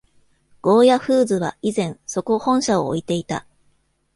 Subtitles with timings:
[0.63, 3.45] ゴーヤ・フーズは以前、そこ本社を置いていた。